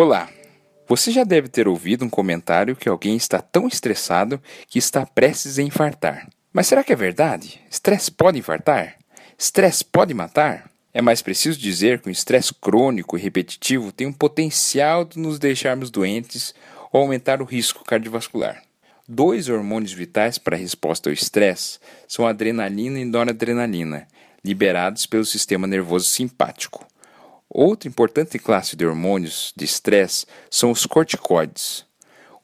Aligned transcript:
Olá! 0.00 0.30
Você 0.86 1.10
já 1.10 1.24
deve 1.24 1.48
ter 1.48 1.66
ouvido 1.66 2.04
um 2.04 2.08
comentário 2.08 2.76
que 2.76 2.88
alguém 2.88 3.16
está 3.16 3.40
tão 3.40 3.66
estressado 3.66 4.40
que 4.68 4.78
está 4.78 5.04
prestes 5.04 5.58
a 5.58 5.62
infartar. 5.64 6.28
Mas 6.52 6.68
será 6.68 6.84
que 6.84 6.92
é 6.92 6.96
verdade? 6.96 7.60
Estresse 7.68 8.08
pode 8.08 8.38
infartar? 8.38 8.94
Estresse 9.36 9.84
pode 9.84 10.14
matar? 10.14 10.70
É 10.94 11.02
mais 11.02 11.20
preciso 11.20 11.58
dizer 11.58 12.00
que 12.00 12.08
o 12.08 12.12
estresse 12.12 12.54
crônico 12.54 13.18
e 13.18 13.20
repetitivo 13.20 13.90
tem 13.90 14.06
um 14.06 14.12
potencial 14.12 15.04
de 15.04 15.18
nos 15.18 15.36
deixarmos 15.36 15.90
doentes 15.90 16.54
ou 16.92 17.00
aumentar 17.00 17.42
o 17.42 17.44
risco 17.44 17.82
cardiovascular. 17.84 18.62
Dois 19.08 19.48
hormônios 19.48 19.92
vitais 19.92 20.38
para 20.38 20.54
a 20.54 20.60
resposta 20.60 21.10
ao 21.10 21.12
estresse 21.12 21.80
são 22.06 22.24
adrenalina 22.24 23.00
e 23.00 23.04
noradrenalina, 23.04 24.06
liberados 24.44 25.06
pelo 25.06 25.24
sistema 25.24 25.66
nervoso 25.66 26.06
simpático. 26.06 26.86
Outra 27.50 27.88
importante 27.88 28.38
classe 28.38 28.76
de 28.76 28.84
hormônios 28.84 29.52
de 29.56 29.64
estresse 29.64 30.26
são 30.50 30.70
os 30.70 30.84
corticoides. 30.84 31.86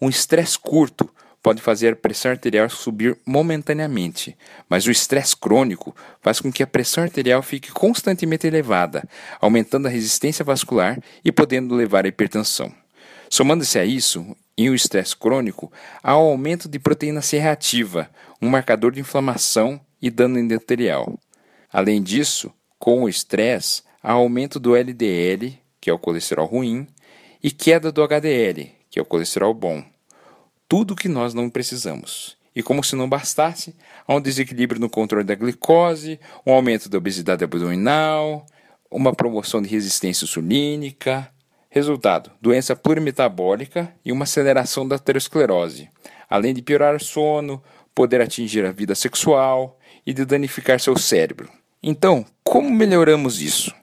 Um 0.00 0.08
estresse 0.08 0.58
curto 0.58 1.08
pode 1.42 1.60
fazer 1.60 1.92
a 1.92 1.96
pressão 1.96 2.30
arterial 2.30 2.70
subir 2.70 3.18
momentaneamente, 3.26 4.34
mas 4.66 4.86
o 4.86 4.90
estresse 4.90 5.36
crônico 5.36 5.94
faz 6.22 6.40
com 6.40 6.50
que 6.50 6.62
a 6.62 6.66
pressão 6.66 7.04
arterial 7.04 7.42
fique 7.42 7.70
constantemente 7.70 8.46
elevada, 8.46 9.06
aumentando 9.42 9.86
a 9.86 9.90
resistência 9.90 10.42
vascular 10.42 10.98
e 11.22 11.30
podendo 11.30 11.74
levar 11.74 12.06
à 12.06 12.08
hipertensão. 12.08 12.74
Somando-se 13.28 13.78
a 13.78 13.84
isso, 13.84 14.34
em 14.56 14.70
o 14.70 14.74
estresse 14.74 15.14
crônico, 15.14 15.70
há 16.02 16.16
um 16.16 16.28
aumento 16.28 16.66
de 16.66 16.78
proteína 16.78 17.20
C 17.20 17.36
reativa, 17.36 18.08
um 18.40 18.48
marcador 18.48 18.92
de 18.92 19.00
inflamação 19.00 19.78
e 20.00 20.10
dano 20.10 20.38
endotelial. 20.38 21.18
Além 21.70 22.02
disso, 22.02 22.50
com 22.78 23.02
o 23.02 23.08
estresse, 23.08 23.82
há 24.04 24.12
aumento 24.12 24.60
do 24.60 24.76
LDL, 24.76 25.58
que 25.80 25.88
é 25.88 25.92
o 25.92 25.98
colesterol 25.98 26.46
ruim, 26.46 26.86
e 27.42 27.50
queda 27.50 27.90
do 27.90 28.02
HDL, 28.02 28.70
que 28.90 28.98
é 28.98 29.02
o 29.02 29.06
colesterol 29.06 29.54
bom. 29.54 29.82
Tudo 30.68 30.94
que 30.94 31.08
nós 31.08 31.32
não 31.32 31.48
precisamos. 31.48 32.36
E 32.54 32.62
como 32.62 32.84
se 32.84 32.94
não 32.94 33.08
bastasse, 33.08 33.74
há 34.06 34.14
um 34.14 34.20
desequilíbrio 34.20 34.80
no 34.80 34.90
controle 34.90 35.24
da 35.24 35.34
glicose, 35.34 36.20
um 36.46 36.52
aumento 36.52 36.88
da 36.88 36.98
obesidade 36.98 37.42
abdominal, 37.42 38.46
uma 38.90 39.14
promoção 39.14 39.60
de 39.60 39.68
resistência 39.68 40.24
insulínica. 40.24 41.28
Resultado: 41.70 42.30
doença 42.40 42.76
plurimetabólica 42.76 43.92
e 44.04 44.12
uma 44.12 44.24
aceleração 44.24 44.86
da 44.86 44.96
aterosclerose, 44.96 45.88
além 46.28 46.54
de 46.54 46.62
piorar 46.62 46.94
o 46.94 47.02
sono, 47.02 47.60
poder 47.94 48.20
atingir 48.20 48.64
a 48.64 48.70
vida 48.70 48.94
sexual 48.94 49.78
e 50.06 50.12
de 50.12 50.24
danificar 50.24 50.78
seu 50.78 50.96
cérebro. 50.96 51.50
Então, 51.82 52.24
como 52.44 52.70
melhoramos 52.70 53.42
isso? 53.42 53.74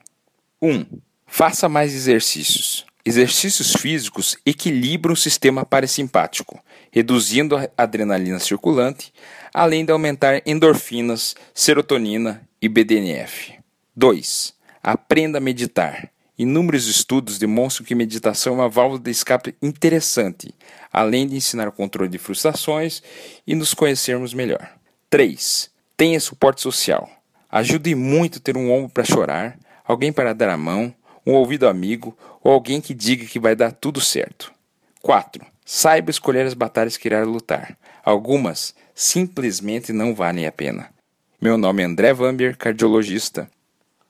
1. 0.62 0.70
Um, 0.70 0.86
faça 1.26 1.68
mais 1.68 1.92
exercícios. 1.92 2.86
Exercícios 3.04 3.74
físicos 3.74 4.36
equilibram 4.46 5.14
o 5.14 5.16
sistema 5.16 5.66
parasimpático, 5.66 6.62
reduzindo 6.92 7.56
a 7.56 7.68
adrenalina 7.76 8.38
circulante, 8.38 9.12
além 9.52 9.84
de 9.84 9.90
aumentar 9.90 10.40
endorfinas, 10.46 11.34
serotonina 11.52 12.48
e 12.60 12.68
BDNF. 12.68 13.54
2. 13.96 14.54
Aprenda 14.80 15.38
a 15.38 15.40
meditar. 15.40 16.08
Inúmeros 16.38 16.86
estudos 16.86 17.38
demonstram 17.38 17.84
que 17.84 17.94
meditação 17.94 18.54
é 18.54 18.56
uma 18.56 18.68
válvula 18.68 19.00
de 19.00 19.10
escape 19.10 19.56
interessante, 19.60 20.54
além 20.92 21.26
de 21.26 21.34
ensinar 21.34 21.66
o 21.66 21.72
controle 21.72 22.08
de 22.08 22.18
frustrações 22.18 23.02
e 23.44 23.56
nos 23.56 23.74
conhecermos 23.74 24.32
melhor. 24.32 24.72
3. 25.10 25.70
Tenha 25.96 26.20
suporte 26.20 26.62
social. 26.62 27.10
Ajude 27.50 27.94
muito 27.94 28.40
ter 28.40 28.56
um 28.56 28.72
ombro 28.72 28.88
para 28.88 29.04
chorar, 29.04 29.58
alguém 29.84 30.12
para 30.12 30.32
dar 30.32 30.48
a 30.48 30.56
mão, 30.56 30.94
um 31.26 31.32
ouvido 31.32 31.68
amigo 31.68 32.16
ou 32.42 32.52
alguém 32.52 32.80
que 32.80 32.94
diga 32.94 33.24
que 33.26 33.38
vai 33.38 33.54
dar 33.54 33.72
tudo 33.72 34.00
certo. 34.00 34.52
4. 35.00 35.44
Saiba 35.64 36.10
escolher 36.10 36.46
as 36.46 36.54
batalhas 36.54 36.96
que 36.96 37.08
irá 37.08 37.22
lutar. 37.24 37.76
Algumas 38.04 38.74
simplesmente 38.94 39.92
não 39.92 40.14
valem 40.14 40.46
a 40.46 40.52
pena. 40.52 40.90
Meu 41.40 41.56
nome 41.56 41.82
é 41.82 41.86
André 41.86 42.12
Vamber, 42.12 42.56
cardiologista 42.56 43.48